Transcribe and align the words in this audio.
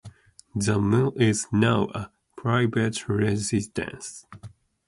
The 0.55 0.81
Mill 0.81 1.13
is 1.15 1.45
now 1.51 1.83
a 1.93 2.09
private 2.35 3.07
residence. 3.07 4.25